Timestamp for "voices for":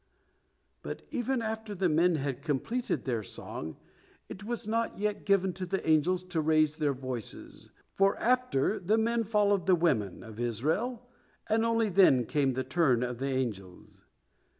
6.95-8.17